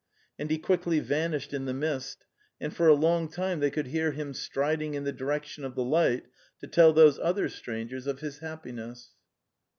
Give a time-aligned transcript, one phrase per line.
[0.39, 2.25] And he quickly vanished in the mist,
[2.59, 5.83] and for a long time they could hear him striding in the direction of the
[5.83, 6.25] light
[6.59, 9.11] to tell those other strangers of his happi ness.